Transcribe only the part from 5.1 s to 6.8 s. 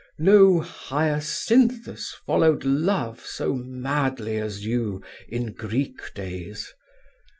in Greek days.